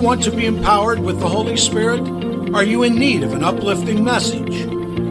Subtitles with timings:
[0.00, 2.00] want to be empowered with the Holy Spirit?
[2.54, 4.66] Are you in need of an uplifting message?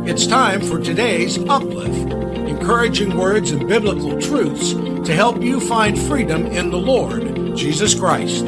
[0.10, 2.13] It's time for today's Uplift
[2.49, 8.46] encouraging words and biblical truths to help you find freedom in the Lord, Jesus Christ.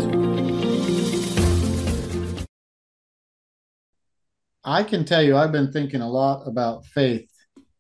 [4.64, 7.30] I can tell you, I've been thinking a lot about faith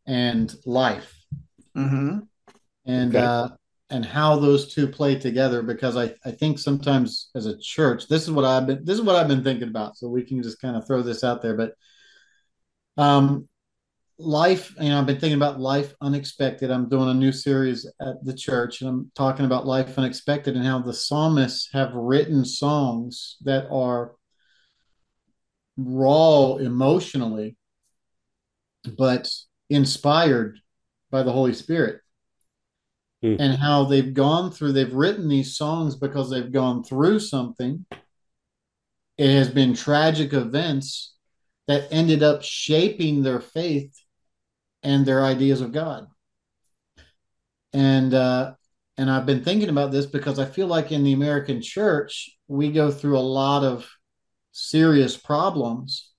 [0.05, 1.13] and life,
[1.75, 2.19] Mm-hmm.
[2.85, 3.25] and Okay.
[3.25, 3.49] uh,
[3.91, 5.61] and how those two play together.
[5.61, 9.03] Because I, I think sometimes as a church, this is what I've been this is
[9.03, 9.97] what I've been thinking about.
[9.97, 11.55] So we can just kind of throw this out there.
[11.55, 11.73] But
[12.97, 13.47] um,
[14.17, 16.71] life, you know, I've been thinking about life unexpected.
[16.71, 20.65] I'm doing a new series at the church, and I'm talking about life unexpected and
[20.65, 24.13] how the psalmists have written songs that are
[25.77, 27.57] raw emotionally,
[28.97, 29.29] but
[29.69, 30.59] inspired
[31.09, 32.01] by the Holy Spirit.
[33.21, 33.35] Hmm.
[33.39, 37.85] And how they've gone through, they've written these songs because they've gone through something.
[39.17, 41.15] It has been tragic events
[41.67, 43.95] that ended up shaping their faith
[44.83, 46.07] and their ideas of God.
[47.73, 48.53] And uh,
[48.97, 52.71] and I've been thinking about this because I feel like in the American church we
[52.71, 53.89] go through a lot of
[54.51, 56.11] serious problems,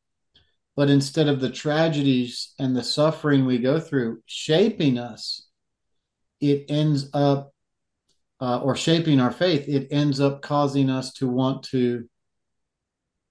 [0.74, 5.46] but instead of the tragedies and the suffering we go through shaping us,
[6.42, 7.52] it ends up
[8.40, 9.68] uh, or shaping our faith.
[9.68, 12.08] It ends up causing us to want to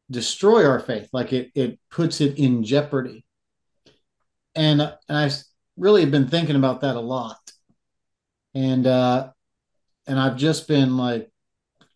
[0.09, 3.25] destroy our faith, like it it puts it in jeopardy.
[4.55, 5.29] And and I
[5.77, 7.39] really have been thinking about that a lot,
[8.55, 9.31] and uh,
[10.07, 11.29] and I've just been like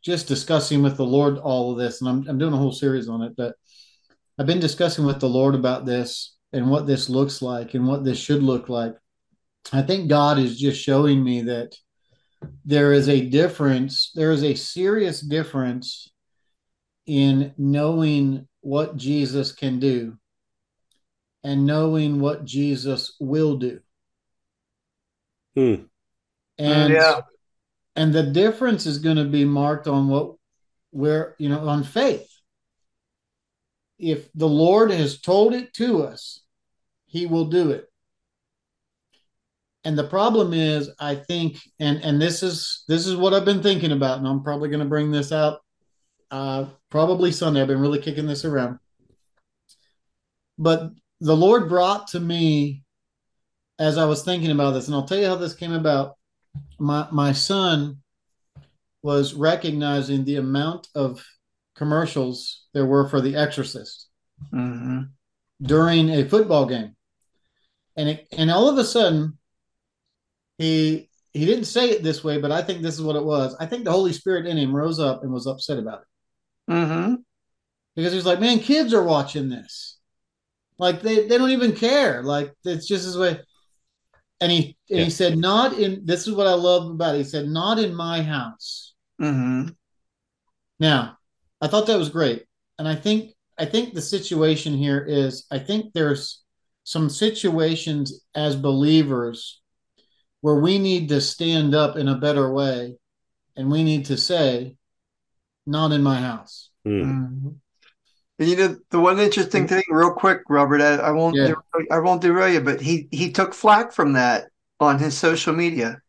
[0.04, 3.08] just discussing with the Lord all of this, and I'm I'm doing a whole series
[3.08, 3.56] on it, but
[4.38, 8.04] I've been discussing with the Lord about this and what this looks like and what
[8.04, 8.96] this should look like.
[9.74, 11.76] I think God is just showing me that
[12.64, 16.12] there is a difference, there is a serious difference
[17.06, 20.18] in knowing what Jesus can do
[21.44, 23.80] and knowing what Jesus will do.
[25.56, 25.76] Hmm.
[26.58, 27.22] And Yeah.
[27.96, 30.36] and the difference is going to be marked on what
[30.92, 32.28] where you know on faith.
[33.98, 36.42] If the Lord has told it to us,
[37.06, 37.90] he will do it.
[39.86, 43.64] And the problem is I think and and this is this is what I've been
[43.64, 45.62] thinking about and I'm probably going to bring this out
[46.32, 47.62] uh probably Sunday.
[47.62, 48.80] I've been really kicking this around.
[50.58, 50.92] But
[51.22, 52.84] the Lord brought to me
[53.80, 56.16] as I was thinking about this and I'll tell you how this came about
[56.80, 58.02] my my son
[59.04, 61.24] was recognizing the amount of
[61.76, 64.08] commercials there were for The Exorcist
[64.54, 65.04] Mm-hmm.
[65.62, 66.96] during a football game,
[67.96, 69.38] and it, and all of a sudden,
[70.58, 73.56] he he didn't say it this way, but I think this is what it was.
[73.60, 77.16] I think the Holy Spirit in him rose up and was upset about it Mm-hmm.
[77.96, 79.98] because he's like, "Man, kids are watching this,
[80.80, 82.24] like they they don't even care.
[82.24, 83.40] Like it's just his way."
[84.42, 85.04] And he and Yeah.
[85.06, 87.20] he said, "Not in." This is what I love about it.
[87.20, 89.70] He said, "Not in my house." Mm-hmm.
[90.80, 91.18] Now,
[91.62, 92.46] I thought that was great.
[92.80, 96.44] And I think I think the situation here is I think there's
[96.84, 99.62] some situations as believers
[100.46, 102.96] where we need to stand up in a better way
[103.58, 104.76] and we need to say
[105.66, 106.70] not in my house.
[106.86, 107.50] Mm-hmm.
[108.38, 111.48] You know, the one interesting thing, real quick, Robert, I, I won't, Yeah.
[111.48, 115.52] derail- I won't derail you, but he he took flack from that on his social
[115.56, 116.00] media.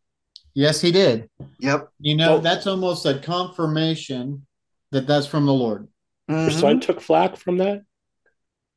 [0.53, 1.31] Yes, he did.
[1.61, 1.89] Yep.
[2.01, 4.45] You know, Well- that's almost a confirmation
[4.91, 5.89] that that's from the Lord.
[6.29, 6.61] Your Mhm.
[6.61, 7.85] son took flack from that?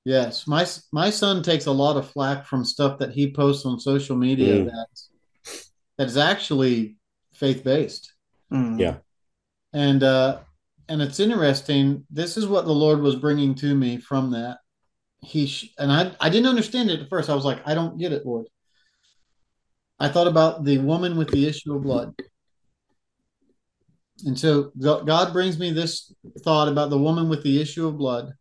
[0.05, 3.77] Yes, my my son takes a lot of flack from stuff that he posts on
[3.77, 4.65] social media Mm.
[4.67, 4.87] that
[5.99, 6.95] that is actually
[7.33, 8.13] faith based.
[8.51, 8.79] Mhm.
[8.79, 8.97] Yeah.
[9.73, 10.39] and uh
[10.87, 14.57] and it's interesting this is what the lord was bringing to me from that
[15.21, 17.99] he sh- and i i didn't understand it at first i was like i don't
[17.99, 18.47] get it lord
[19.99, 22.15] i thought about the woman with the issue of blood
[24.25, 28.33] and so god brings me this thought about the woman with the issue of blood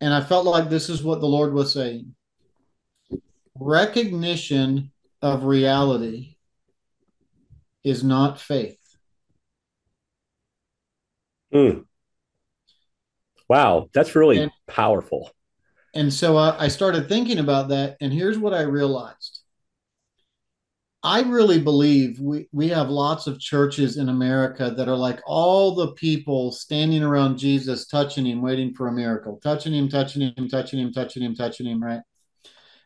[0.00, 2.14] and i felt like this is what the lord was saying
[3.58, 4.92] recognition
[5.24, 6.36] of reality
[7.82, 8.78] is not faith
[11.52, 11.82] Hmm.
[13.48, 15.30] Wow, that's really And- powerful.
[15.94, 19.38] And so I, I started thinking about that, and here's what I realized.
[21.04, 25.76] I really believe we, we have lots of churches in America that are like all
[25.76, 30.48] the people standing around Jesus, touching him, waiting for a miracle, touching him, touching him,
[30.48, 32.02] touching him, touching him, touching him, right?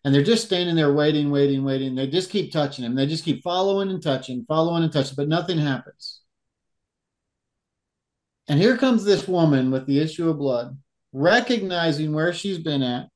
[0.09, 1.95] And they're just standing there waiting, waiting, waiting.
[1.95, 2.95] They just keep touching him.
[2.95, 6.23] They just keep following and touching, following and touching, but nothing happens.
[8.49, 10.79] And here comes this woman with the issue of blood,
[11.13, 13.11] recognizing where she's been at,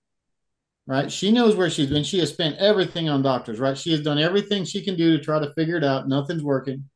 [0.87, 1.11] right?
[1.11, 2.05] She knows where she's been.
[2.05, 3.79] She has spent everything on doctors, right?
[3.79, 6.09] She has done everything she can do to try to figure it out.
[6.09, 6.91] Nothing's working.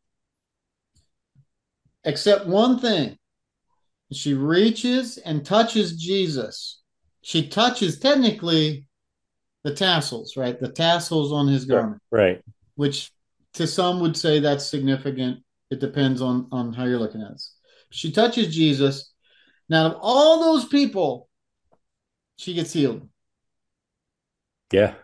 [2.04, 3.16] Except one thing.
[4.12, 6.82] She reaches and touches Jesus.
[7.22, 8.85] She touches technically
[9.66, 10.60] the tassels, right?
[10.60, 12.40] The tassels on his garment, Right.
[12.76, 13.10] which
[13.54, 15.42] to some would say that's significant.
[15.72, 17.42] It depends on on how you're looking at it.
[17.90, 19.12] She touches Jesus.
[19.68, 21.28] Now, of all those people,
[22.36, 23.08] she gets healed.
[24.72, 24.94] Yeah.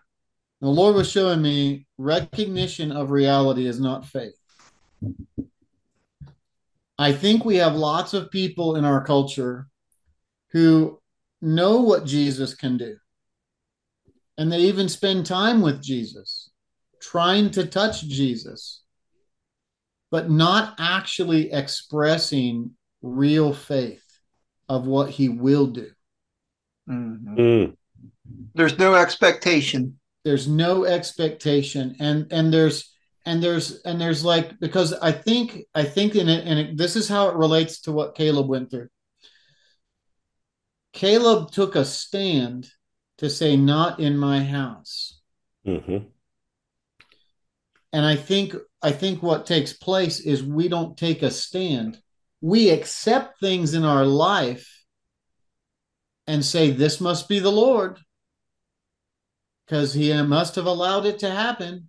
[0.61, 4.39] The Lord was showing me recognition of reality is not faith.
[6.97, 9.67] I think we have lots of people in our culture
[10.53, 11.01] who
[11.41, 12.97] know what Jesus can do.
[14.39, 16.51] And they even spend time with Jesus,
[17.01, 18.83] trying to touch Jesus,
[20.11, 24.05] but not actually expressing real faith
[24.69, 25.91] of what he will do.
[26.89, 27.37] Mhm.
[27.37, 27.77] Mm.
[28.55, 29.99] There's no expectation.
[30.25, 32.95] there's no expectation and and there's
[33.27, 36.95] and there's and there's like because i think i think in it and it, this
[36.95, 38.89] is how it relates to what caleb went through
[40.93, 42.71] caleb took a stand
[43.23, 45.21] to say not in my house
[45.65, 45.99] hmm
[47.93, 51.99] and i think i think what takes place is we don't take a stand
[52.41, 54.69] we accept things in our life
[56.27, 57.99] and say this must be the lord
[59.65, 61.89] because he must have allowed it to happen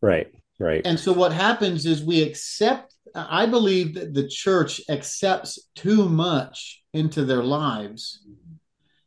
[0.00, 0.32] Right.
[0.58, 0.82] Right.
[0.84, 6.82] And so what happens is we accept, I believe that the church accepts too much
[6.92, 8.20] into their lives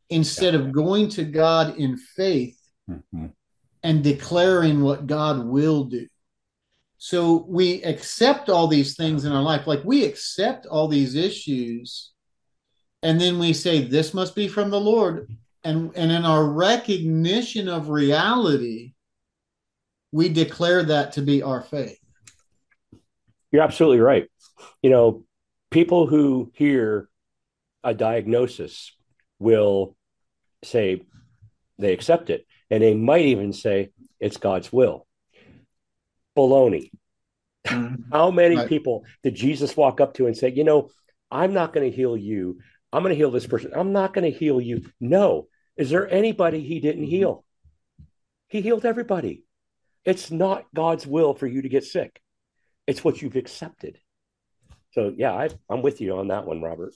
[0.09, 2.59] instead of going to God in faith
[2.89, 3.33] Mhm.
[3.83, 6.07] and declaring what God will do.
[6.97, 12.11] So we accept all these things in our life, like we accept all these issues,
[13.01, 15.29] and then we say, This must be from the Lord.
[15.63, 18.93] And, and in our recognition of reality,
[20.11, 21.99] we declare that to be our faith.
[23.51, 24.29] You're absolutely right.
[24.81, 25.23] You know,
[25.71, 27.09] people who hear
[27.83, 28.91] a diagnosis
[29.37, 29.95] will
[30.63, 31.03] say
[31.77, 35.07] they accept it, and they might even say it's God's will.
[36.37, 36.91] Baloney.
[37.65, 38.05] Mhm.
[38.11, 38.67] How many Right.
[38.67, 40.89] people did Jesus walk up to and say, you know,
[41.31, 42.59] I'm not going to heal you.
[42.91, 43.71] I'm going to heal this person.
[43.75, 44.83] I'm not going to heal you.
[44.99, 45.47] No.
[45.77, 47.45] Is there anybody he didn't heal?
[48.47, 49.43] He healed everybody.
[50.05, 52.19] It's not God's will for you to get sick.
[52.87, 53.99] It's what you've accepted.
[54.91, 56.95] So yeah, I, I'm with you on that one, Robert.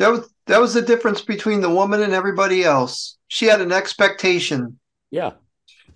[0.00, 3.18] That was that was the difference between the woman and everybody else.
[3.28, 4.80] She had an expectation.
[5.10, 5.32] Yeah.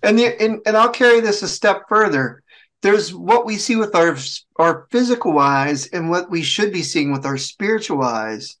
[0.03, 2.43] And the, and, and I'll carry this a step further.
[2.83, 4.15] There's what we see with our
[4.57, 8.57] our physical eyes and what we should be seeing with our spiritual eyes.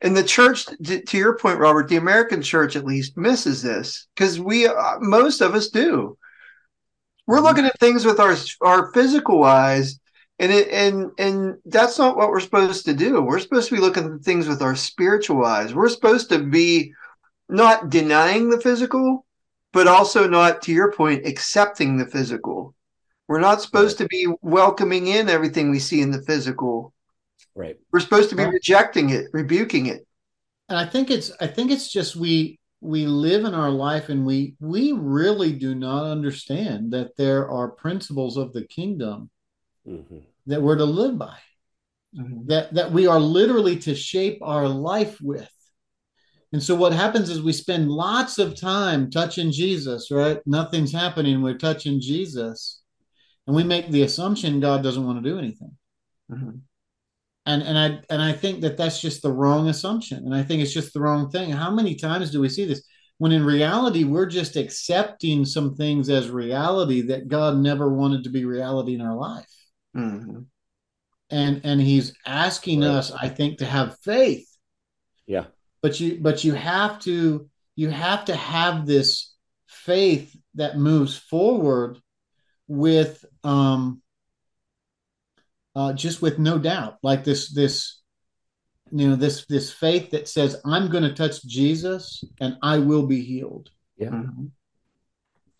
[0.00, 4.08] And the church, to, to your point, Robert, the American church at least misses this
[4.16, 6.18] because we, uh, most of us do.
[7.28, 10.00] We're looking at things with our our physical eyes,
[10.40, 13.20] and it and and that's not what we're supposed to do.
[13.20, 15.74] We're supposed to be looking at things with our spiritual eyes.
[15.74, 16.92] We're supposed to be
[17.48, 19.26] not denying the physical,
[19.72, 22.74] but also not, to your point, accepting the physical.
[23.28, 26.94] We're not supposed to be welcoming in everything we see in the physical.
[27.54, 27.76] Right.
[27.92, 30.06] We're supposed to be Well- rejecting it, rebuking it.
[30.70, 34.24] And I think it's I think it's just we we live in our life and
[34.24, 39.28] we we really do not understand that there are principles of the kingdom
[39.84, 41.36] hmm that we're to live by.
[42.46, 45.48] that that we are literally to shape our life with.
[46.52, 50.40] And so what happens is we spend lots of time touching Jesus, right?
[50.46, 51.42] Nothing's happening.
[51.42, 52.82] We're touching Jesus.
[53.46, 55.76] And we make the assumption God doesn't want to do anything.
[56.30, 56.60] Mhm.
[57.46, 60.24] And and I and I think that that's just the wrong assumption.
[60.24, 61.50] And I think it's just the wrong thing.
[61.50, 62.82] How many times do we see this?
[63.18, 68.30] When in reality, we're just accepting some things as reality that God never wanted to
[68.30, 69.46] be reality in our life
[69.96, 70.46] Mhm.
[71.30, 72.88] and and he's asking Right.
[72.90, 74.48] us i think to have faith
[75.26, 75.46] Yeah.
[75.82, 79.34] but you but you have to you have to have this
[79.66, 82.00] faith that moves forward
[82.68, 84.02] with um
[85.74, 88.00] uh just with no doubt like this this
[88.92, 93.06] you know this this faith that says i'm going to touch jesus and i will
[93.06, 94.10] be healed Yeah.
[94.10, 94.50] Mhm.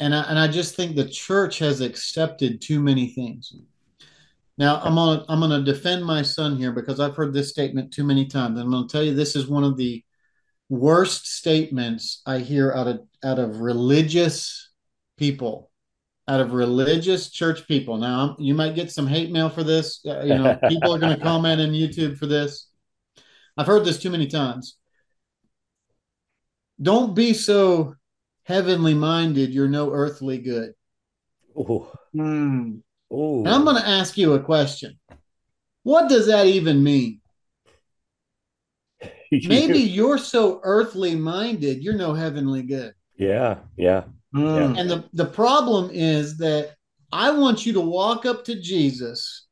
[0.00, 3.54] and I, and I just think the church has accepted too many things.
[4.60, 7.94] Now I'm on I'm going to defend my son here because I've heard this statement
[7.94, 8.58] too many times.
[8.58, 10.04] and I'm going to tell you this is one of the
[10.68, 14.70] worst statements I hear out of out of religious
[15.16, 15.70] people,
[16.28, 17.96] out of religious church people.
[17.96, 20.04] Now you might get some hate mail for this.
[20.06, 22.68] Uh, You know, people are going to comment on YouTube for this.
[23.56, 24.76] I've heard this too many times.
[26.82, 27.94] Don't be so
[28.42, 30.74] heavenly minded, you're no earthly good.
[31.56, 31.86] Ooh.
[32.14, 32.82] Mm.
[33.12, 33.38] Ooh.
[33.38, 34.98] And I'm going to ask you a question.
[35.82, 37.20] What does that even mean?
[39.32, 42.94] Maybe you're so earthly minded, you're no heavenly good.
[43.16, 44.04] Yeah, yeah.
[44.34, 44.78] Mm.
[44.78, 46.74] And the, the problem is that
[47.12, 49.46] I want you to walk up to Jesus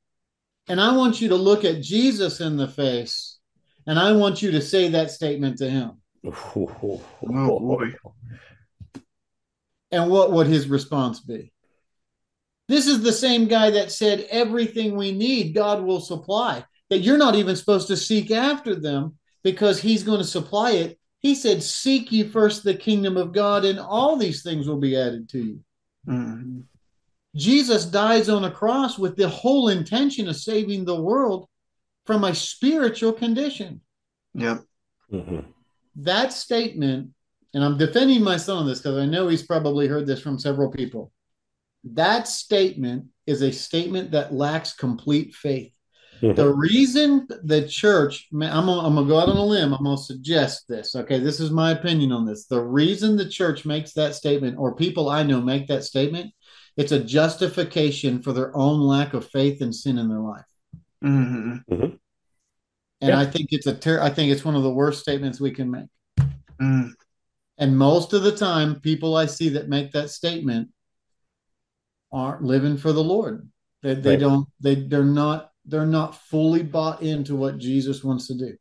[0.69, 3.39] and I want you to look at Jesus in the face
[3.87, 5.93] and I want you to say that statement to him.
[6.55, 7.95] Oh, boy.
[9.91, 11.53] And what would his response be?
[12.69, 17.17] This is the same guy that said everything we need, God will supply, that you're
[17.17, 20.99] not even supposed to seek after them because he's going to supply it.
[21.21, 24.97] He said, Seek ye first the kingdom of God, and all these things will be
[24.97, 25.61] added to you.
[26.07, 26.63] Mm.
[27.35, 31.49] Jesus dies on a cross with the whole intention of saving the world
[32.07, 33.81] from a spiritual condition.
[34.35, 34.65] Yep.
[35.13, 35.45] Mhm.
[35.97, 37.11] That statement,
[37.55, 40.39] and I'm defending my son on this because I know he's probably heard this from
[40.39, 41.13] several people.
[41.85, 45.73] That statement is a statement that lacks complete faith.
[46.21, 46.35] Mhm.
[46.35, 49.73] The reason the church, I'm gonna, I'm gonna go out on a limb.
[49.73, 50.97] I'm gonna suggest this.
[50.97, 52.47] Okay, this is my opinion on this.
[52.47, 56.33] The reason the church makes that statement, or people I know make that statement,
[56.77, 60.45] it's a justification for their own lack of faith and sin in their life.
[61.05, 61.63] Mhm.
[63.01, 63.21] And Yeah.
[63.21, 65.71] I think it's a ter- I think it's one of the worst statements we can
[65.71, 65.89] make.
[66.61, 66.95] Mm.
[67.59, 70.71] And most of the time, people I see that make that statement
[72.13, 73.49] aren't living for the Lord.
[73.83, 74.21] They, they Right.
[74.21, 74.47] don't.
[74.61, 75.51] They they're not.
[75.65, 78.57] They're not fully bought into what Jesus wants to do.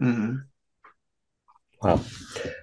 [0.00, 0.42] Mhm.
[1.82, 2.00] Wow.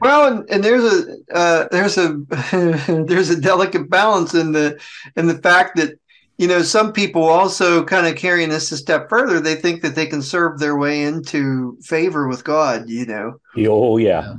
[0.02, 2.18] Well, and, and there's a uh, there's a
[3.08, 4.80] there's a delicate balance in the
[5.16, 6.00] in the fact that
[6.38, 9.40] you know some people also kind of carrying this a step further.
[9.40, 12.90] They think that they can serve their way into favor with God.
[12.90, 13.34] You know,
[13.68, 14.36] Oh yeah.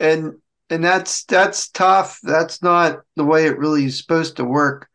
[0.00, 0.34] and
[0.70, 2.18] and that's that's tough.
[2.22, 4.88] That's not the way it really is supposed to work.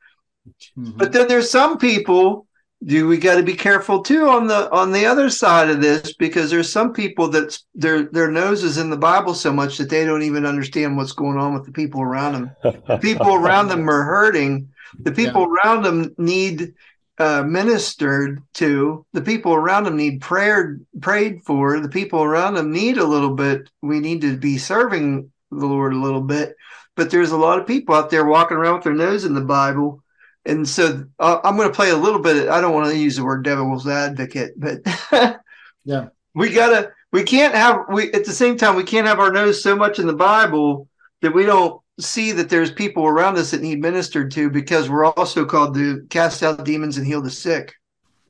[0.76, 2.48] But then there's some people
[2.86, 6.14] do we got to be careful too on the on the other side of this
[6.14, 9.90] because there's some people that their their nose is in the Bible so much that
[9.90, 12.52] they don't even understand what's going on with the people around them.
[12.64, 14.70] The people around them are hurting.
[15.04, 16.74] The people around them need
[17.18, 19.06] uh, ministered to.
[19.12, 21.82] The people around them need prayer prayed for.
[21.82, 23.70] The people around them need a little bit.
[23.82, 26.56] We need to be serving the Lord a little bit.
[26.96, 29.42] But there's a lot of people out there walking around with their nose in the
[29.42, 30.02] Bible.
[30.46, 32.50] And so uh, I'm going to play a little bit.
[32.50, 34.80] I don't want to use the word devil's advocate, but
[35.86, 36.08] Yeah.
[36.36, 36.92] we gotta.
[37.12, 37.86] We can't have.
[37.92, 40.88] We at the same time we can't have our nose so much in the Bible
[41.22, 45.06] that we don't see that there's people around us that need ministered to because we're
[45.06, 47.74] also called to cast out demons and heal the sick.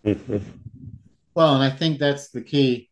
[0.03, 2.89] Well, and I think that's the key.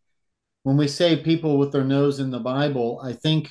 [0.63, 3.47] When we say people with their nose in the Bible, I think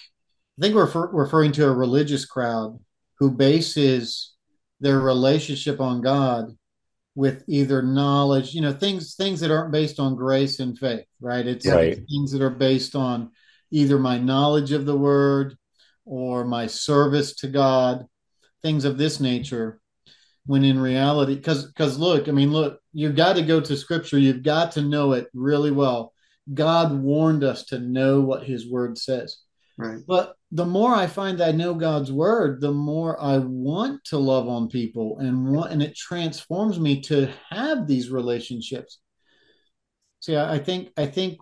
[0.58, 2.78] I think we're refer- referring to a religious crowd
[3.18, 4.34] who bases
[4.80, 6.56] their relationship on God
[7.14, 11.46] with either knowledge, you know, things things that aren't based on grace and faith, right?
[11.46, 11.98] It's, Right.
[12.08, 13.30] things that are based on
[13.70, 15.56] either my knowledge of the word
[16.04, 18.06] or my service to God,
[18.62, 19.80] things of this nature
[20.46, 24.18] when in reality because because look i mean look you've got to go to scripture
[24.18, 26.12] you've got to know it really well
[26.54, 29.38] god warned us to know what his word says
[29.78, 29.98] Right.
[30.06, 34.48] but the more i find i know god's word the more i want to love
[34.48, 39.00] on people and want and it transforms me to have these relationships.
[40.20, 41.38] See i, I think i think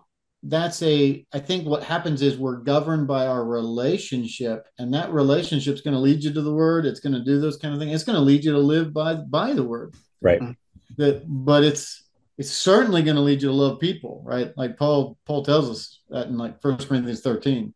[0.47, 5.81] that's a i think what happens is we're governed by our relationship and that relationship's
[5.81, 7.93] going to lead you to the word it's going to do those kind of things
[7.93, 9.95] it's going to lead you to live by by the word.
[10.21, 10.39] Right.
[10.39, 10.51] Mm-hmm.
[10.97, 12.03] that but it's
[12.37, 14.51] it's certainly going to lead you to love people right?
[14.55, 17.73] Like paul paul tells us that in like first corinthians 13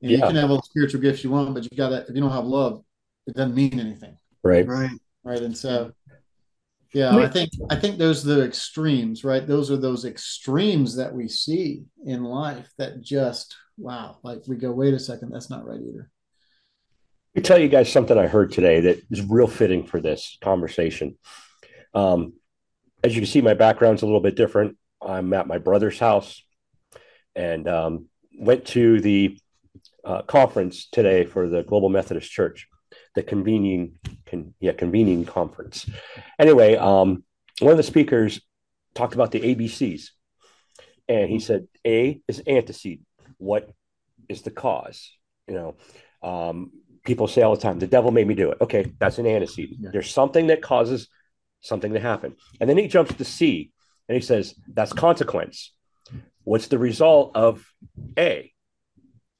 [0.00, 2.20] You, you can have all the spiritual gifts you want but you gotta if you
[2.20, 2.84] don't have love
[3.26, 4.66] it doesn't mean anything Right.
[4.66, 4.90] Right.
[5.24, 5.92] right and so
[6.92, 10.96] yeah I i think i think those are the extremes right those are those extremes
[10.96, 15.50] that we see in life that just wow like we go wait a second that's
[15.50, 16.10] not right either
[17.34, 20.36] Let me tell you guys something I heard today that is real fitting for this
[20.42, 21.16] conversation.
[21.94, 22.34] Um,
[23.02, 24.76] as you can see, my background's a little bit different.
[25.00, 26.44] I'm at my brother's house
[27.34, 28.06] and um,
[28.38, 29.38] went to the
[30.04, 32.68] uh, conference today for the Global Methodist Church,
[33.14, 35.88] the convening, con, yeah, convening conference.
[36.38, 37.24] Anyway, um,
[37.60, 38.40] one of the speakers
[38.94, 40.08] talked about the ABCs,
[41.08, 43.06] and he said A is antecedent.
[43.38, 43.70] What
[44.28, 45.10] is the cause?
[45.48, 45.76] You know,
[46.22, 46.72] um,
[47.04, 48.58] people say all the time, the devil made me do it.
[48.60, 49.78] Okay, that's an antecedent.
[49.80, 49.90] Yeah.
[49.92, 51.08] There's something that causes
[51.60, 52.36] something to happen.
[52.60, 53.72] And then he jumps to C
[54.08, 55.72] and he says, that's consequence.
[56.44, 57.64] what's the result of
[58.18, 58.52] A?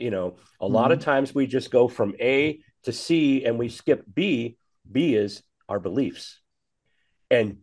[0.03, 1.03] You know, a lot of Mhm.
[1.03, 4.57] times we just go from A to C and we skip B.
[4.91, 6.41] B is our beliefs.
[7.31, 7.59] And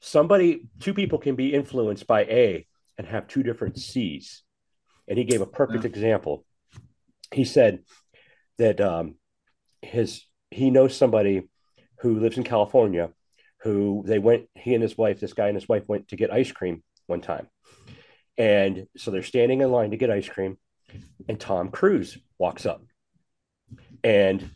[0.00, 2.66] somebody, two people can be influenced by A
[2.96, 4.44] and have two different C's.
[5.08, 5.90] And he gave a perfect Yeah.
[5.90, 6.46] example.
[7.32, 7.84] He said
[8.58, 9.16] that um,
[9.82, 11.48] his he knows somebody
[12.00, 13.12] who lives in California
[13.62, 16.32] who they went, he and his wife, this guy and his wife went to get
[16.32, 17.48] ice cream one time.
[18.38, 20.56] And so they're standing in line to get ice cream,
[21.28, 22.82] and Tom Cruise walks up.
[24.02, 24.50] And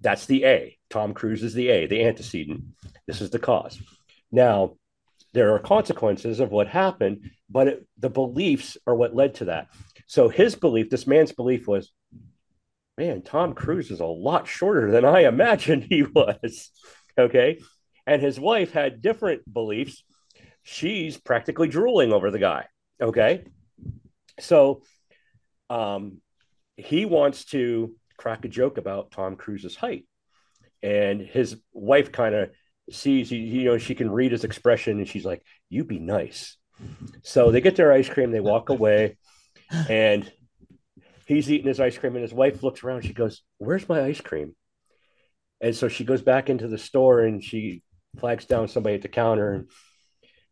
[0.00, 0.78] that's the A.
[0.90, 2.62] Tom Cruise is the A, the antecedent.
[3.06, 3.80] This is the cause.
[4.30, 4.76] Now,
[5.32, 9.68] there are consequences of what happened, but it, the beliefs are what led to that.
[10.06, 11.92] So his belief, this man's belief was,
[12.96, 16.70] man, Tom Cruise is a lot shorter than I imagined he was.
[17.18, 17.58] Okay.
[18.06, 20.04] And his wife had different beliefs.
[20.62, 22.66] She's practically drooling over the guy.
[23.00, 23.44] Okay.
[24.38, 24.82] So
[25.70, 26.20] um,
[26.76, 30.06] he wants to crack a joke about Tom Cruise's height.
[30.82, 32.50] And his wife kind of
[32.90, 36.56] sees, you know, she can read his expression and she's like, you be nice.
[37.22, 39.16] So they get their ice cream, they walk away,
[39.88, 40.30] and
[41.26, 42.14] he's eating his ice cream.
[42.14, 44.54] And his wife looks around, she goes, Where's my ice cream?
[45.60, 47.82] And so she goes back into the store and she
[48.18, 49.52] flags down somebody at the counter.
[49.54, 49.68] And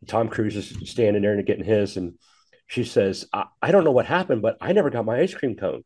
[0.06, 1.96] Tom Cruise is standing there and getting his.
[1.96, 2.14] And
[2.66, 5.56] she says, I, I don't know what happened, but I never got my ice cream
[5.56, 5.84] cone.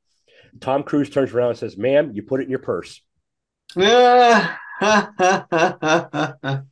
[0.61, 3.03] Tom Cruise turns around and says, Ma'am, you put it in your purse.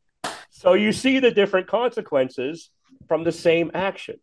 [0.50, 2.70] So you see the different consequences
[3.08, 4.16] from the same action.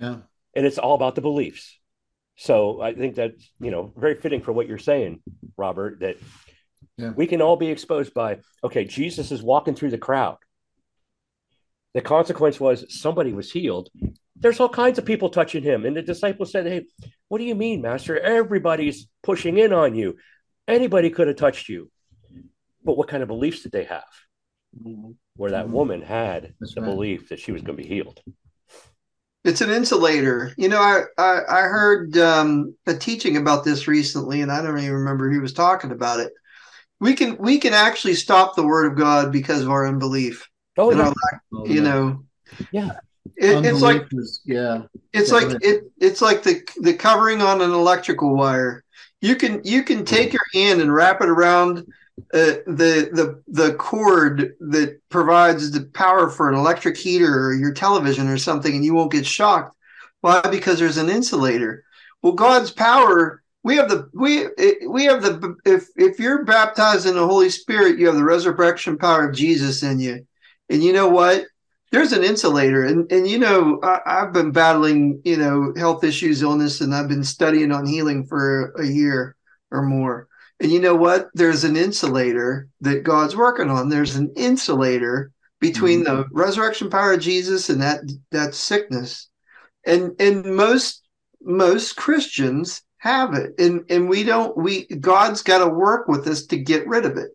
[0.00, 0.16] Yeah.
[0.54, 1.78] And it's all about the beliefs.
[2.34, 5.20] So I think that's, you know, very fitting for what you're saying,
[5.56, 6.16] Robert, that
[6.98, 7.10] Yeah.
[7.10, 10.38] we can all be exposed by, okay, Jesus is walking through the crowd.
[11.94, 13.88] The consequence was somebody was healed.
[14.40, 15.84] There's all kinds of people touching him.
[15.84, 16.86] And the disciples said, Hey,
[17.28, 18.18] what do you mean, Master?
[18.18, 20.16] Everybody's pushing in on you.
[20.68, 21.90] Anybody could have touched you.
[22.84, 24.04] But what kind of beliefs did they have?
[25.36, 26.90] Where that woman had That's the right.
[26.90, 28.20] belief that she was going to be healed.
[29.44, 30.52] It's an insulator.
[30.56, 34.78] You know, I I, I heard um, a teaching about this recently, and I don't
[34.78, 36.32] even remember who was talking about it.
[37.00, 40.48] We can we can actually stop the word of God because of our unbelief.
[40.76, 40.98] Oh, yeah.
[40.98, 41.80] our lack, Oh, you yeah.
[41.82, 42.24] know,
[42.72, 42.90] Yeah.
[43.36, 44.82] It, it's like is- yeah.
[45.12, 48.84] it's Yeah, like it it's like the the covering on an electrical wire.
[49.20, 51.78] You can you can take your hand and wrap it around
[52.34, 57.72] uh, the the the cord that provides the power for an electric heater or your
[57.72, 59.74] television or something, and you won't get shocked.
[60.20, 60.40] Why?
[60.42, 61.84] Because there's an insulator.
[62.22, 63.42] Well, God's power.
[63.62, 64.46] We have the we
[64.86, 68.96] we have the if if you're baptized in the Holy Spirit, you have the resurrection
[68.96, 70.26] power of Jesus in you,
[70.68, 71.46] and you know what?
[71.96, 76.42] There's an insulator and and you know I, i've been battling you know health issues
[76.42, 79.36] illness and i've been studying on healing for a year
[79.70, 80.28] or more.
[80.60, 81.28] And you know what?
[81.34, 83.88] There's an insulator that god's working on.
[83.88, 86.16] There's an insulator between mm-hmm.
[86.16, 89.28] the resurrection power of jesus and that that sickness.
[89.84, 91.02] And and most
[91.42, 93.52] most christians have it.
[93.58, 97.16] And and we don't we god's got to work with us to get rid of
[97.16, 97.30] it.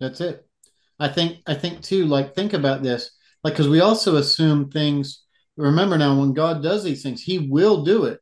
[0.00, 0.45] That's it.
[0.98, 3.10] I think I think too, like think about this.
[3.44, 5.22] Like because we also assume things
[5.56, 8.20] remember now when God does these things, he will do it,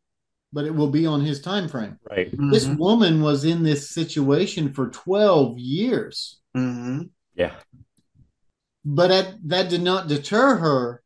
[0.52, 1.98] but it will be on his time frame.
[2.08, 2.30] Right.
[2.30, 2.78] This Mhm.
[2.78, 7.10] woman was in this situation for 12 years, Mhm.
[7.34, 7.54] Yeah.
[8.84, 11.02] but that, that did not deter her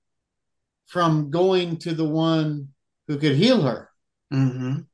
[0.86, 2.68] from going to the one
[3.06, 3.88] who could heal her.
[4.32, 4.86] Mhm.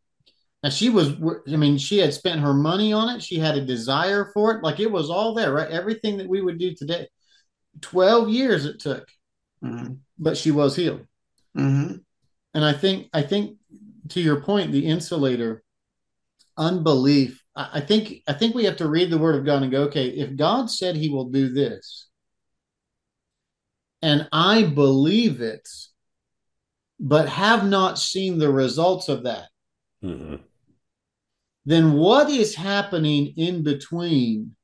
[0.64, 1.12] Now she was,
[1.46, 3.22] I mean, she had spent her money on it.
[3.22, 4.62] She had a desire for it.
[4.62, 5.68] Like it was all there, right?
[5.68, 7.06] Everything that we would do today.
[7.82, 9.06] 12 years it took,
[9.62, 9.98] Mhm.
[10.18, 11.06] but she was healed.
[11.54, 12.02] Mhm.
[12.54, 13.58] And I think, I think
[14.08, 15.62] to your point, the insulator,
[16.56, 17.44] unbelief.
[17.54, 19.82] I, I think, I think we have to read the word of God and go,
[19.82, 22.06] okay, if God said he will do this,
[24.00, 25.68] and I believe it,
[26.98, 29.50] but have not seen the results of that,
[30.02, 30.40] Mhm.
[31.64, 34.54] Then what is happening in between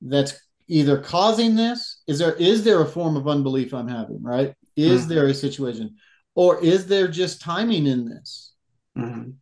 [0.00, 2.02] that's either causing this?
[2.06, 4.54] Is there is there a form of unbelief i'm having right?
[4.76, 5.08] Is Mhm.
[5.08, 5.96] there a situation?
[6.34, 8.52] Or is there just timing in this?
[8.96, 9.34] Mhm.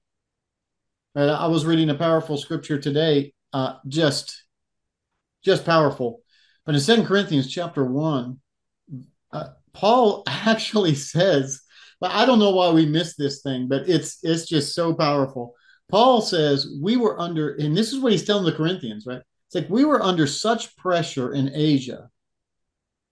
[1.15, 4.45] right i was reading a powerful scripture today uh just
[5.45, 6.23] just powerful.
[6.65, 8.41] But in second corinthians chapter 1
[9.33, 11.61] uh, paul actually says
[12.01, 15.55] but i don't know why we missed this thing but it's it's just so powerful
[15.93, 19.55] paul says we were under and this is what he's telling the corinthians right it's
[19.55, 22.11] like we were under such pressure in asia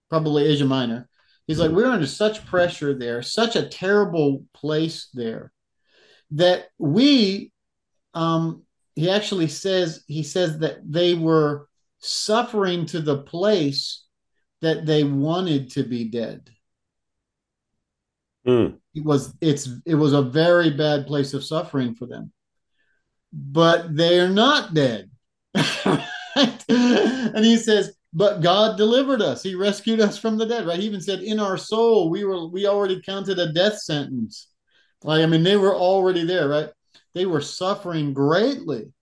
[0.08, 1.08] probably asia minor
[1.50, 5.50] He's like, we're under such pressure there, such a terrible place there,
[6.30, 7.50] that we,
[8.14, 8.62] um,
[8.94, 11.66] he actually says, he says that they were
[11.98, 14.04] suffering to the place
[14.60, 16.48] that they wanted to be dead.
[18.46, 18.78] Mm.
[18.94, 22.32] It was it's it was a very bad place of suffering for them.
[23.32, 25.10] But they are not dead.
[25.54, 29.42] and he says, but God delivered us.
[29.42, 30.78] He rescued us from the dead, right?
[30.78, 34.48] He even said, in our soul, we were we already counted a death sentence.
[35.02, 36.68] Like, I mean, they were already there, right?
[37.14, 38.92] They were suffering greatly.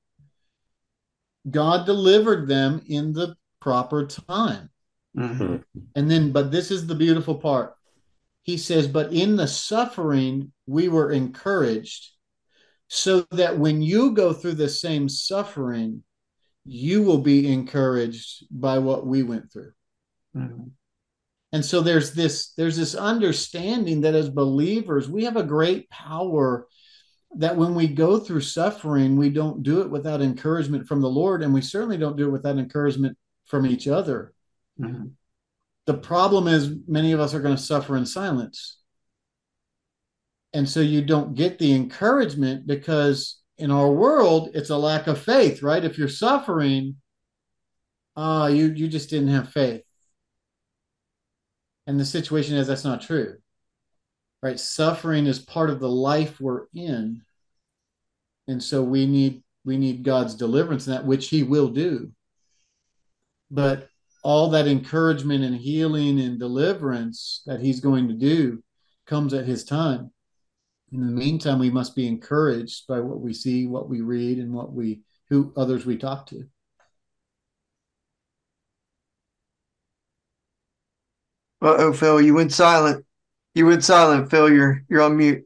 [1.51, 4.71] God delivered them in the proper time.
[5.17, 5.57] Mm-hmm.
[5.95, 7.75] And then, but this is the beautiful part.
[8.43, 12.11] He says, but in the suffering, we were encouraged
[12.89, 16.03] so that when you go through the same suffering,
[16.65, 19.73] you will be encouraged by what we went through.
[20.37, 20.69] Mm-hmm.
[21.53, 26.67] And so there's this there's this understanding that as believers, we have a great power
[27.37, 31.43] that when we go through suffering, we don't do it without encouragement from the Lord,
[31.43, 34.33] and we certainly don't do it without encouragement from each other.
[34.81, 35.09] Mm-hmm.
[35.87, 38.78] The problem is many of us are going to suffer in silence.
[40.53, 45.21] And so you don't get the encouragement because in our world, it's a lack of
[45.21, 45.85] faith, right?
[45.85, 46.97] If you're suffering,
[48.17, 49.83] uh, you you just didn't have faith.
[51.87, 53.37] And the situation is that's not true.
[54.43, 54.59] Right?
[54.59, 57.23] Suffering is part of the life we're in.
[58.47, 62.13] And so we need we need God's deliverance in that, which He will do.
[63.51, 63.89] But
[64.23, 68.63] all that encouragement and healing and deliverance that He's going to do
[69.07, 70.11] comes at His time
[70.93, 74.53] in the meantime we must be encouraged by what we see what we read and
[74.53, 76.45] what we who others we talk to
[81.61, 83.05] Uh-oh, Phil, you went silent.
[83.55, 84.53] You went silent, Phil.
[84.53, 85.45] You're you're on mute.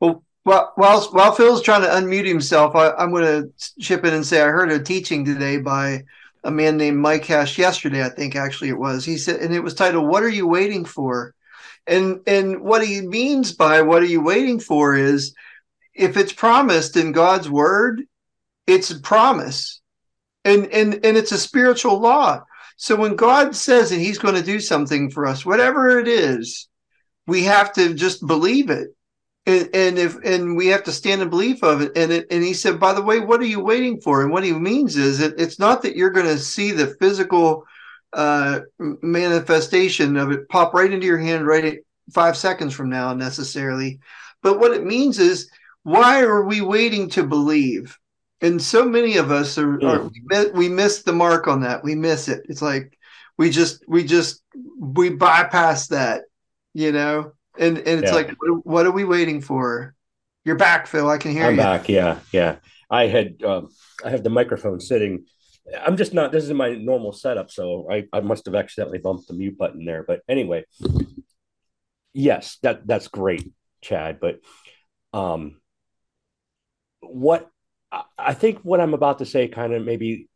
[0.00, 4.26] Well, while while, Phil's trying to unmute himself, I, I'm going to chip in and
[4.26, 6.04] say I heard a teaching today by
[6.44, 8.04] a man named Mike Cash yesterday.
[8.04, 9.04] I think actually it was.
[9.04, 11.34] He said, and it was titled "What Are You Waiting For?"
[11.86, 15.34] And and what he means by what are you waiting for is
[15.94, 18.02] if it's promised in God's word,
[18.66, 19.80] it's a promise.
[20.44, 22.42] And and and it's a spiritual law.
[22.76, 26.68] So when God says that he's going to do something for us, whatever it is,
[27.26, 28.88] we have to just believe it.
[29.46, 31.92] And, and if and we have to stand in belief of it.
[31.96, 34.22] And it, and he said, by the way, what are you waiting for?
[34.22, 37.64] And what he means is it's not that you're going to see the physical
[38.14, 38.60] uh,
[39.02, 41.78] manifestation of it pop right into your hand right
[42.12, 43.98] five seconds from now necessarily.
[44.42, 45.50] But what it means is,
[45.82, 47.98] why are we waiting to believe?
[48.40, 49.88] And so many of us are, Mm.
[50.28, 51.82] are we miss the mark on that.
[51.82, 52.44] We miss it.
[52.48, 52.96] It's like
[53.38, 54.42] we just we just
[54.78, 56.22] we bypass that,
[56.74, 57.32] you know.
[57.58, 58.16] And and it's Yeah.
[58.16, 59.94] like, what, what are we waiting for?
[60.44, 61.08] You're back, Phil.
[61.08, 61.60] I can hear I'm you.
[61.62, 61.88] back.
[61.88, 62.56] Yeah, yeah.
[62.90, 63.68] I had um,
[64.04, 65.24] I have the microphone sitting.
[65.80, 66.32] I'm just not.
[66.32, 69.84] This is my normal setup, so I, I must have accidentally bumped the mute button
[69.84, 70.02] there.
[70.02, 70.64] But anyway,
[72.12, 74.20] yes, that that's great, Chad.
[74.20, 74.40] But
[75.12, 75.60] um,
[77.00, 77.48] what
[77.90, 80.28] I, I think what I'm about to say kind of maybe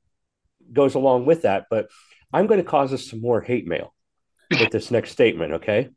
[0.73, 1.88] goes along with that, but
[2.33, 3.95] I'm going to cause us some more hate mail
[4.51, 5.55] with this next statement.
[5.55, 5.91] Okay.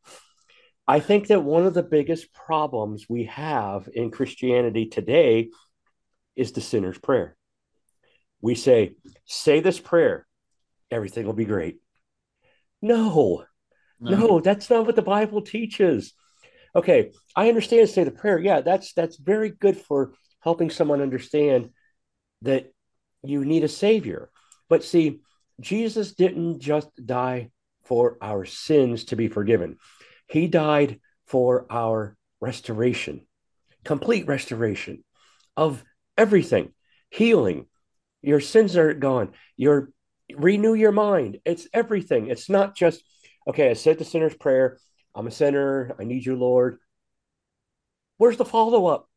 [0.88, 5.50] I think that one of the biggest problems we have in Christianity today
[6.36, 7.38] is the sinner's prayer.
[8.42, 10.28] We say, say this prayer,
[10.90, 11.78] everything will be great.
[12.82, 13.46] No,
[14.00, 16.14] no, that's not what the Bible teaches.
[16.76, 18.40] Okay, I understand say the prayer.
[18.40, 21.70] Yeah, that's that's very good for helping someone understand
[22.42, 22.72] that
[23.24, 24.32] you need a savior.
[24.70, 25.22] But see,
[25.60, 27.52] Jesus didn't just die
[27.84, 29.78] for our sins to be forgiven.
[30.28, 33.28] He died for our restoration,
[33.84, 35.04] complete restoration
[35.56, 35.84] of
[36.18, 36.74] everything,
[37.10, 37.68] healing.
[38.22, 39.32] Your sins are gone.
[39.58, 39.92] Your
[40.36, 41.40] renew your mind.
[41.46, 42.28] It's everything.
[42.28, 43.04] It's not just
[43.48, 43.70] okay.
[43.70, 44.78] I said the sinner's prayer.
[45.16, 45.96] I'm a sinner.
[46.00, 46.78] I need you, Lord.
[48.18, 49.10] Where's the follow up?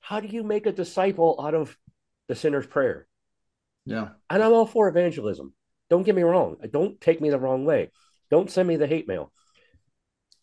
[0.00, 1.76] How do you make a disciple out of
[2.28, 3.06] the sinner's prayer?
[3.84, 5.52] yeah And I'm all for evangelism.
[5.90, 6.56] Don't get me wrong.
[6.70, 7.90] Don't take me the wrong way.
[8.30, 9.32] Don't send me the hate mail.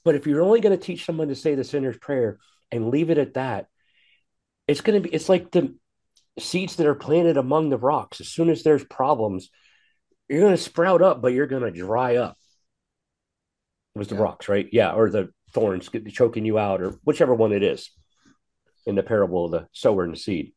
[0.04, 2.38] But if you're only going to teach someone to say the sinner's prayer
[2.72, 3.68] and leave it at that,
[4.68, 5.76] it's going to be, it's like the
[6.40, 8.22] seeds that are planted among the rocks.
[8.22, 9.50] As soon as there's problems,
[10.30, 12.38] you're going to sprout up, but you're going to dry up.
[13.96, 14.22] It was the Yeah.
[14.22, 14.68] rocks, right?
[14.72, 14.94] Yeah.
[14.94, 17.90] Or the thorns choking you out, or whichever one it is
[18.86, 20.54] in the parable of the sower and the seed.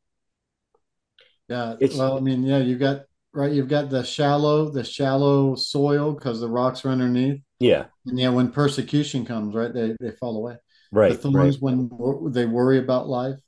[1.49, 5.57] yeah It's- well i mean yeah you've got right you've got the shallow the shallow
[5.57, 7.87] soil because the rocks are underneath Yeah.
[8.07, 10.57] And yeah, when persecution comes, right, they, they fall away.
[10.93, 11.13] Right.
[11.13, 11.63] the thorns right.
[11.63, 13.39] when they worry about life,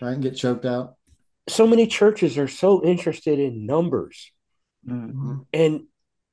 [0.00, 0.94] right, and get choked out.
[1.48, 4.30] So many churches are so interested in numbers.
[4.86, 5.38] Mm-hmm.
[5.52, 5.82] And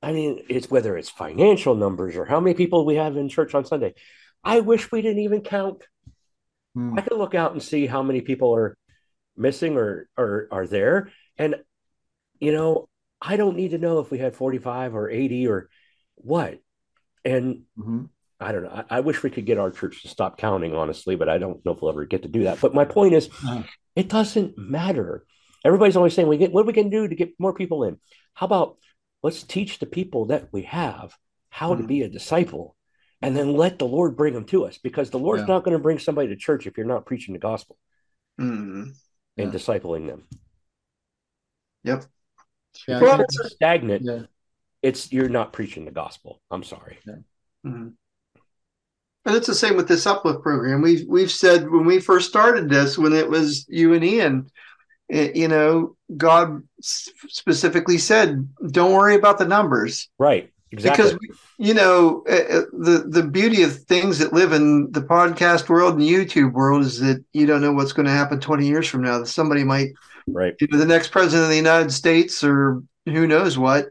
[0.02, 3.54] I mean, it's whether it's financial numbers or how many people we have in church
[3.54, 3.94] on Sunday.
[4.42, 5.84] I wish we didn't even count.
[6.74, 6.98] Hmm.
[6.98, 8.76] I could look out and see how many people are
[9.36, 11.10] missing or or are there.
[11.36, 11.56] And
[12.38, 12.88] you know,
[13.20, 15.68] I don't need to know if we had 45 or 80 or
[16.14, 16.58] what.
[17.24, 18.08] And Mhm.
[18.40, 18.84] I don't know.
[18.90, 21.64] I, I wish we could get our church to stop counting, honestly, but I don't
[21.64, 22.60] know if we'll ever get to do that.
[22.60, 23.62] But my point is, Uh-huh.
[23.94, 25.24] it doesn't matter.
[25.64, 27.98] Everybody's always saying, "We get what are we can do to get more people in."
[28.34, 28.78] How about
[29.22, 31.14] let's teach the people that we have
[31.50, 31.86] how to Mhm.
[31.88, 32.76] be a disciple,
[33.20, 35.48] and then let the Lord bring them to us, because the Lord's Yeah.
[35.54, 37.76] not going to bring somebody to church if you're not preaching the gospel
[38.40, 38.90] Mm-hmm.
[39.36, 40.26] and discipling them.
[41.84, 42.04] Yep.
[42.88, 44.02] Yeah, Well, think- If you're stagnant.
[44.04, 44.22] yeah.
[44.82, 46.40] It's you're not preaching the gospel.
[46.50, 46.98] I'm sorry.
[47.66, 47.94] Mhm.
[49.24, 50.80] And it's the same with this uplift program.
[50.80, 54.50] We've we've said when we first started this, when it was you and Ian,
[55.10, 60.50] eh, you know, God specifically said, "Don't worry about the numbers," Right.
[60.72, 61.04] Exactly.
[61.04, 61.28] because
[61.58, 65.94] you know eh, eh, the the beauty of things that live in the podcast world
[65.94, 69.02] and YouTube world is that you don't know what's going to happen twenty years from
[69.02, 69.18] now.
[69.18, 69.88] That somebody might
[70.28, 70.54] right.
[70.60, 73.88] you know, the next president of the United States or who knows what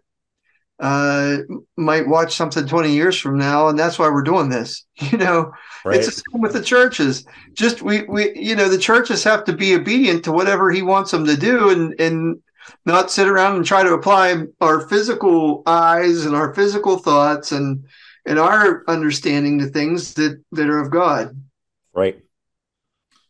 [0.80, 1.38] uh,
[1.78, 3.68] might watch something 20 years from now.
[3.68, 4.86] And that's why we're doing this.
[5.12, 5.52] You know,
[5.86, 5.96] Right.
[5.98, 7.26] it's the same with the churches.
[7.54, 11.12] Just we, we, you know, the churches have to be obedient to whatever he wants
[11.12, 12.42] them to do and, and
[12.86, 17.86] not sit around and try to apply our physical eyes and our physical thoughts and,
[18.26, 21.36] and our understanding to things that, that are of God.
[21.94, 22.20] right.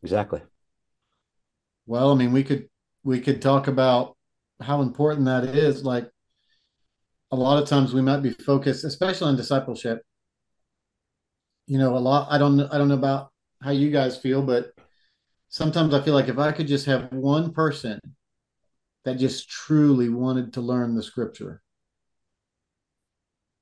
[0.01, 0.41] Exactly.
[1.85, 2.69] Well, I mean, we could
[3.03, 4.15] we could talk about
[4.61, 5.83] how important that is.
[5.83, 6.09] Like
[7.31, 10.01] a lot of times we might be focused, especially on discipleship.
[11.67, 14.41] You know, a lot I don't know I don't know about how you guys feel,
[14.41, 14.73] but
[15.49, 17.99] sometimes I feel like if I could just have one person
[19.05, 21.61] that just truly wanted to learn the scripture,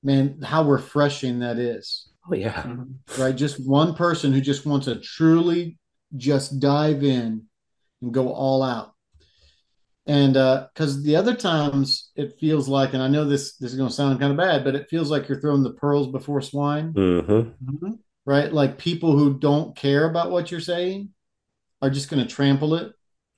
[0.03, 2.63] man, how refreshing that is Oh yeah.
[2.63, 3.21] Mm-hmm.
[3.21, 3.35] right?
[3.35, 5.77] Just one person who just wants to truly
[6.15, 7.43] just dive in
[8.01, 8.93] and go all out.
[10.07, 13.89] And because the other times it feels like, and I know this this is going
[13.89, 16.99] to sound kind of bad, but it feels like you're throwing the pearls before swine,
[17.63, 17.91] Mm-hmm.
[18.25, 18.51] right?
[18.53, 21.09] Like people who don't care about what you're saying
[21.81, 22.93] are just going to trample it.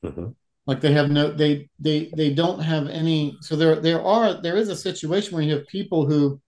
[0.05, 0.29] Mm-hmm.
[0.67, 3.37] Like they have no, they they they don't have any.
[3.41, 6.39] So there there are there is a situation where you have people who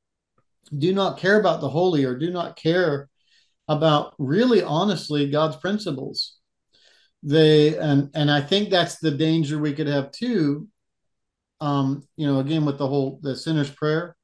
[0.78, 3.10] do not care about the holy or do not care
[3.68, 6.38] about really honestly God's principles.
[7.24, 10.68] They and and I think that's the danger we could have too.
[11.60, 14.16] Um, you know, again with the whole the sinner's prayer.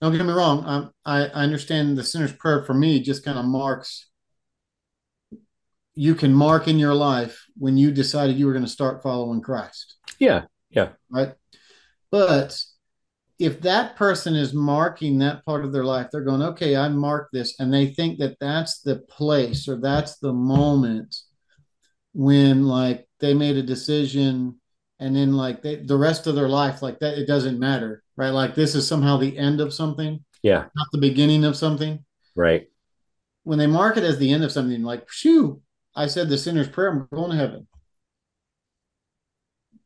[0.00, 0.64] Don't get me wrong.
[0.66, 4.08] Um, I I understand the sinner's prayer for me just kind of marks.
[5.94, 9.40] You can mark in your life when you decided you were going to start following
[9.40, 10.42] Christ Yeah.
[10.70, 11.32] Yeah, right?
[12.10, 12.60] But
[13.38, 17.32] if that person is marking that part of their life, they're going, okay, I marked
[17.32, 21.14] this, and they think that that's the place or that's the moment
[22.16, 24.58] when like they made a decision
[25.00, 28.30] and then like they, the rest of their life like that it doesn't matter right
[28.30, 30.64] like this is somehow the end of something Yeah.
[30.74, 32.02] not the beginning of something
[32.34, 32.68] Right.
[33.44, 35.60] when they mark it as the end of something like shoo
[35.94, 37.66] i said the sinner's prayer i'm going to heaven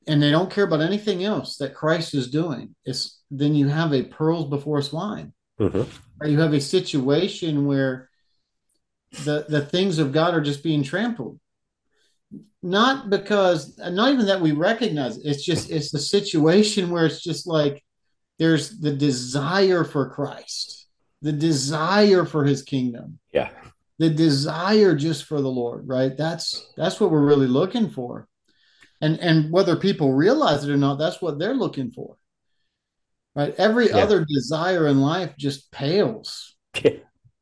[0.07, 3.93] and they don't care about anything else that christ is doing it's then you have
[3.93, 5.83] a pearls before swine Mm-hmm.
[6.21, 6.31] right?
[6.31, 8.09] you have a situation where
[9.25, 11.41] the the things of god are just being trampled
[12.63, 15.27] not because not even that we recognize it.
[15.27, 17.83] it's just it's the situation where it's just like
[18.39, 20.87] there's the desire for christ
[21.23, 23.51] the desire for his kingdom Yeah.
[23.99, 28.29] the desire just for the lord right that's that's what we're really looking for
[29.01, 32.17] and and whether people realize it or not that's what they're looking for
[33.35, 33.99] right every Yeah.
[33.99, 36.91] other desire in life just pales Yeah.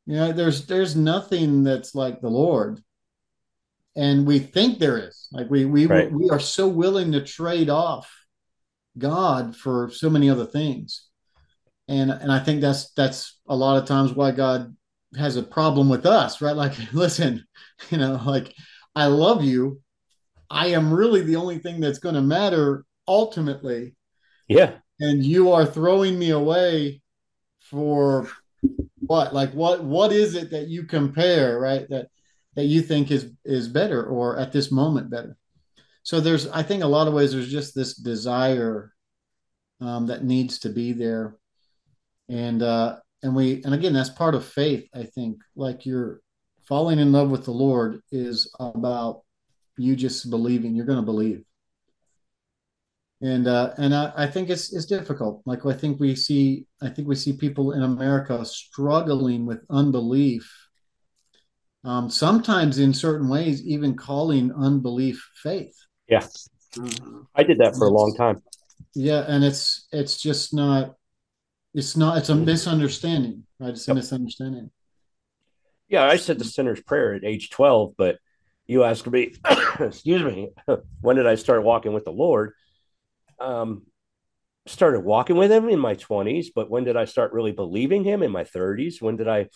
[0.05, 2.81] you know there's there's nothing that's like the lord
[3.95, 5.27] and we think there is.
[5.31, 6.11] Like we we Right.
[6.11, 8.09] we are so willing to trade off
[8.97, 11.07] god for so many other things.
[11.87, 14.75] And and i think that's that's a lot of times why god
[15.17, 16.55] has a problem with us right?
[16.55, 17.45] Like listen
[17.89, 18.53] you know like
[18.95, 19.81] i love you.
[20.51, 23.95] I am really the only thing that's going to matter ultimately.
[24.47, 24.73] Yeah.
[24.99, 27.01] and you are throwing me away
[27.59, 28.27] for
[28.97, 29.33] what?
[29.33, 31.87] Like what what is it that you compare right?
[31.89, 32.07] That
[32.59, 35.37] that you think is is better or at this moment better.
[36.03, 38.93] So there's i think a lot of ways there's just this desire
[39.79, 41.37] um, that needs to be there.
[42.27, 45.37] And uh and we and again that's part of faith i think.
[45.55, 46.19] Like you're
[46.67, 49.21] falling in love with the lord is about
[49.77, 51.45] you just believing you're going to believe.
[53.21, 55.43] And uh and I, I think it's it's difficult.
[55.45, 60.58] Like i think we see i think we see people in america struggling with unbelief
[61.83, 65.75] um sometimes in certain ways even calling unbelief faith
[66.07, 66.25] Yeah.
[66.75, 67.27] Mhm.
[67.35, 68.41] I did that for a long time.
[68.95, 70.95] yeah and it's it's just not
[71.73, 74.69] it's not it's a misunderstanding right it's a Yep.
[75.87, 78.19] Yeah, I said the sinner's prayer at age 12, but
[78.67, 79.33] you asked me,
[79.79, 80.49] excuse me,
[81.01, 82.53] when did I start walking with the Lord?
[83.39, 83.87] Um,
[84.67, 88.21] started walking with him in my 20s, but when did I start really believing him
[88.21, 89.01] in my 30s?
[89.01, 89.47] When did I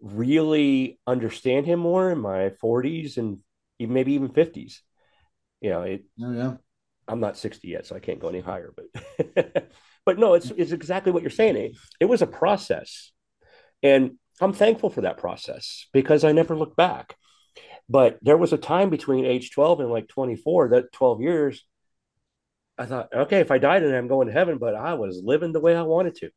[0.00, 3.38] really understand him more in my 40s and
[3.78, 4.80] even maybe even 50s?
[5.60, 6.56] You know, it, oh yeah
[7.08, 8.72] I'm not 60 yet, so I can't go any higher.
[8.76, 9.72] But
[10.06, 11.56] but no, it's it's exactly what you're saying.
[11.56, 13.12] It, it was a process.
[13.82, 17.16] And I'm thankful for that process because I never looked back.
[17.88, 21.64] But there was a time between age 12 and like 24, that 12 years,
[22.76, 25.52] I thought, okay, if I died and I'm going to heaven, but I was living
[25.52, 26.30] the way I wanted to.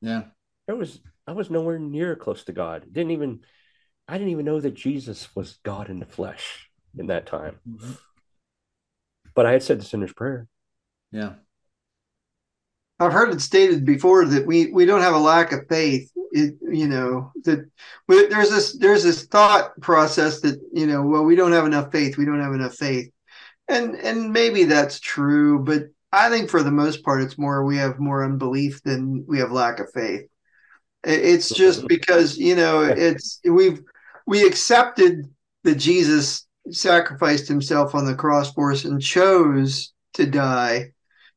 [0.00, 0.24] yeah
[0.66, 2.86] There was I was nowhere near close to God.
[2.92, 3.40] Didn't even
[4.08, 7.58] I didn't even know that Jesus was God in the flesh in that time.
[7.68, 7.76] Mhm.
[7.76, 7.92] Mm-hmm.
[9.34, 10.46] But I had said the sinner's prayer.
[11.10, 11.34] yeah
[12.98, 16.10] I've heard it stated before that we we don't have a lack of faith.
[16.30, 17.68] It, you know that
[18.08, 21.90] we, there's this there's this thought process that you know well we don't have enough
[21.90, 23.10] faith we don't have enough faith,
[23.68, 27.76] and and maybe that's true, but I think for the most part it's more we
[27.78, 30.22] have more unbelief than we have lack of faith.
[31.04, 33.80] It- It's just because you know it's we've
[34.26, 35.26] we accepted
[35.64, 40.92] that Jesus sacrificed himself on the cross for us and chose to die.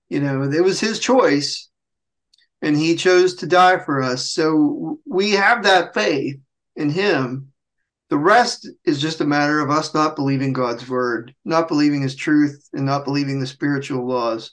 [0.09, 1.69] You know it was his choice
[2.61, 4.31] and he chose to die for us.
[4.31, 6.37] So we have that faith
[6.75, 7.51] in him.
[8.09, 12.15] The rest is just a matter of us not believing god's word not believing his
[12.15, 14.51] truth and not believing the spiritual laws.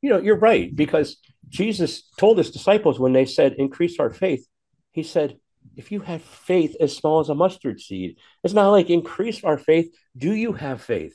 [0.00, 1.18] You know, you're right, because
[1.52, 4.46] Jesus told his disciples when they said, increase our faith,
[4.92, 5.38] he said,
[5.76, 9.58] if you had faith as small as a mustard seed, it's not like increase our
[9.58, 9.94] faith.
[10.16, 11.14] Do you have faith?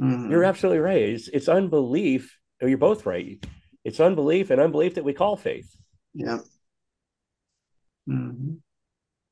[0.00, 0.30] Mhm.
[0.30, 1.02] You're absolutely right.
[1.02, 2.38] It's, it's unbelief.
[2.62, 3.44] Or you're both right.
[3.84, 5.68] It's unbelief and unbelief that we call faith.
[6.14, 6.38] yeah
[8.08, 8.58] Mhm.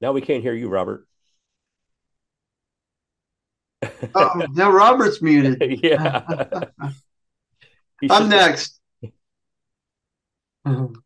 [0.01, 1.07] Now we can't hear you, Robert.
[4.15, 6.23] oh now robert's muted yeah.
[8.11, 8.80] I'm just-
[10.65, 10.97] next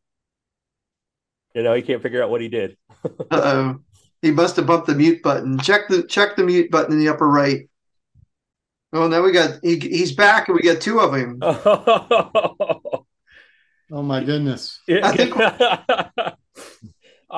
[1.54, 2.76] You know, he can't figure out what he did.
[3.30, 3.76] uh-oh.
[4.22, 5.58] He must have bumped the mute button.
[5.58, 7.68] Check the check the mute button in the upper right.
[8.92, 11.40] Oh now we got he, he's back and we got two of him.
[13.90, 14.80] Oh my goodness.
[14.90, 16.34] I think- I-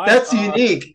[0.06, 0.94] that's uh, unique.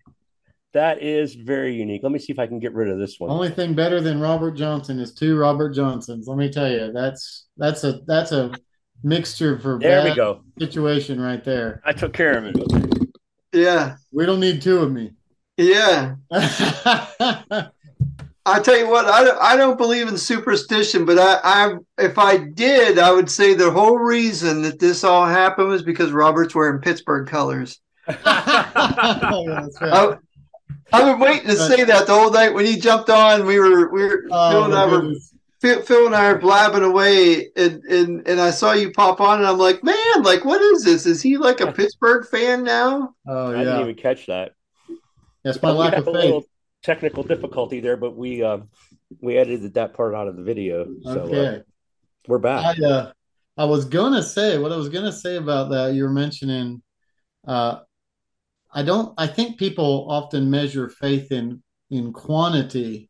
[0.74, 2.02] That is very unique.
[2.04, 3.30] Let me see if I can get rid of this one.
[3.30, 6.28] only thing better than robert johnson is two robert johnsons.
[6.28, 8.52] Let me tell you that's that's a that's a
[9.04, 10.42] mixture for there we bad go.
[10.60, 13.10] situation right there I took care of it.
[13.54, 15.14] yeah we don't need two of me
[15.58, 16.16] yeah
[18.44, 22.18] I tell you what, I don't, I don't believe in superstition, but I, I if
[22.18, 26.56] I did, I would say the whole reason that this all happened was because Robert's
[26.56, 27.80] wearing Pittsburgh colors.
[28.08, 29.94] Oh, that's right.
[29.94, 30.18] I,
[30.92, 33.46] I've been waiting to say that the whole night when he jumped on.
[33.46, 35.16] We were we were Oh, Phil
[35.64, 35.82] and I my were goodness.
[35.82, 39.40] Phil, Phil and I are blabbing away, and, and and I saw you pop on,
[39.40, 41.06] and I'm like, man, like what is this?
[41.06, 43.14] Is he like a Pittsburgh fan now?
[43.28, 44.54] oh I didn't even catch that.
[45.44, 46.50] that's my lack of a little faith
[46.84, 48.70] technical difficulty there, but we um,
[49.22, 50.88] we edited that part out of the video.
[51.04, 51.62] So uh, okay
[52.28, 52.78] we're back.
[52.78, 53.12] I uh,
[53.58, 55.94] I was gonna say what I was gonna say about that.
[55.94, 56.82] You were mentioning,
[57.48, 57.80] uh,
[58.74, 59.14] I don't.
[59.18, 63.10] I think people often measure faith in in quantity.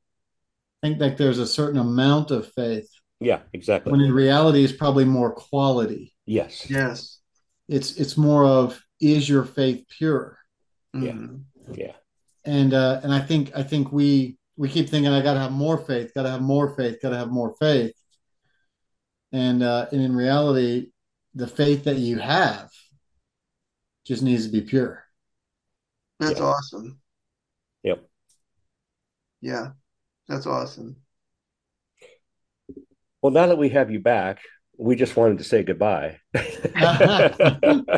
[0.82, 2.90] I think that there's a certain amount of faith
[3.20, 3.92] yeah, exactly.
[3.92, 6.14] when in reality it's probably more quality.
[6.26, 6.70] yes.
[6.70, 7.20] Yes.
[7.68, 10.38] It's it's more of is your faith pure?
[10.94, 11.12] Yeah.
[11.14, 11.44] Mhm.
[11.74, 11.94] Yeah.
[12.44, 15.52] And uh, and I think I think we we keep thinking I got to have
[15.52, 17.94] more faith, got to have more faith, got to have more faith.
[19.32, 20.92] And uh, and in reality,
[21.36, 22.70] the faith that you have
[24.06, 25.06] just needs to be pure.
[26.20, 26.46] That's Yeah.
[26.46, 27.00] awesome.
[27.84, 28.06] Yep.
[29.42, 29.72] Yeah,
[30.32, 30.96] that's awesome.
[33.22, 34.40] Well, now that we have you back,
[34.78, 37.90] we just wanted to say goodbye because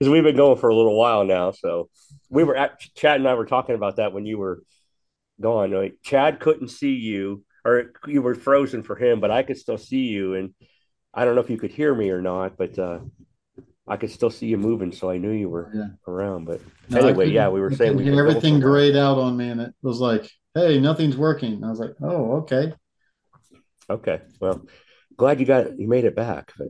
[0.00, 1.52] we've been going for a little while now.
[1.52, 1.88] So
[2.30, 4.62] we were at Chad and I were talking about that when you were
[5.40, 5.70] gone.
[5.70, 9.78] Like Chad couldn't see you, or you were frozen for him, but I could still
[9.78, 10.34] see you.
[10.34, 10.54] And
[11.14, 13.00] I don't know if you could hear me or not, but uh,
[13.86, 15.88] I could still see you moving, so I knew you were Yeah.
[16.08, 16.46] around.
[16.46, 19.48] But No, anyway, yeah, we were saying we could go everything grayed out on me,
[19.48, 22.74] and it was like, "Hey, nothing's working." And I was like, "Oh, okay."
[23.88, 24.64] Okay, well,
[25.16, 26.52] glad you got you made it back.
[26.56, 26.68] But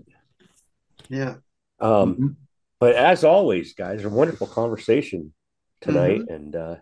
[1.09, 1.37] Yeah.
[1.79, 2.37] um, Mhm.
[2.79, 5.35] but as always, guys, a wonderful conversation
[5.81, 6.33] tonight, Mm-hmm.
[6.33, 6.77] and uh,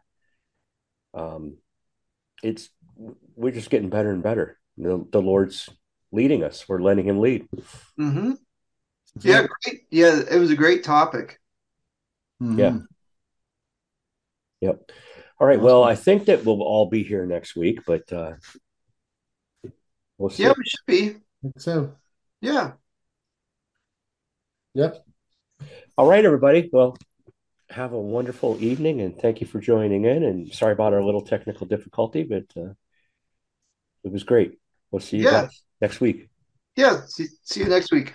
[1.14, 1.56] um,
[2.42, 2.70] it's
[3.34, 4.58] we're just getting better and better.
[4.76, 5.68] The, the Lord's
[6.12, 6.68] leading us.
[6.68, 7.48] We're letting Him lead.
[7.98, 8.32] Mm-hmm.
[9.20, 9.46] Yeah.
[9.64, 9.86] Great.
[9.90, 10.20] Yeah.
[10.30, 11.40] It was a great topic.
[12.40, 12.58] Mhm.
[12.58, 12.78] Yeah.
[14.60, 14.90] Yep.
[15.40, 15.60] All right.
[15.60, 18.32] Well, I think that we'll all be here next week, but uh,
[20.18, 20.42] we'll see.
[20.44, 21.08] Yeah, we should be.
[21.10, 21.94] I think So,
[22.40, 22.72] Yeah.
[24.74, 25.04] yep.
[25.96, 26.68] All right, everybody.
[26.72, 26.96] Well,
[27.70, 30.24] have a wonderful evening, and thank you for joining in.
[30.24, 32.72] And sorry about our little technical difficulty, but uh,
[34.04, 34.58] it was great.
[34.90, 35.42] We'll see you Yeah.
[35.42, 36.28] guys next week.
[36.76, 37.02] Yeah.
[37.06, 38.14] See, see you next week.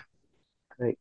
[0.77, 0.97] Great.